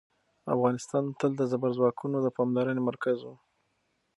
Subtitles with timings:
[0.55, 3.29] افغانستان تل د زبرځواکونو د پاملرنې مرکز و.